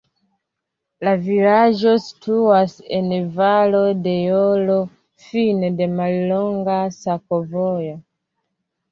[1.07, 4.77] La vilaĝo situas en valo de rojo,
[5.25, 7.93] fine de mallonga sakovojo.